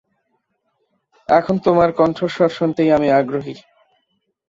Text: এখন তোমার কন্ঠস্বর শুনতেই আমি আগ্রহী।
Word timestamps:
এখন 1.29 1.55
তোমার 1.57 1.89
কন্ঠস্বর 1.91 2.49
শুনতেই 2.49 2.89
আমি 2.91 3.07
আগ্রহী। 3.11 3.55